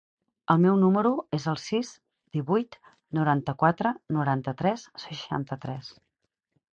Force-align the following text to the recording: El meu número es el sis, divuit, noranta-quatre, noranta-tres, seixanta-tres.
El 0.51 0.61
meu 0.61 0.77
número 0.83 1.09
es 1.37 1.43
el 1.51 1.59
sis, 1.63 1.91
divuit, 2.37 2.77
noranta-quatre, 3.19 3.91
noranta-tres, 4.17 4.87
seixanta-tres. 5.05 5.91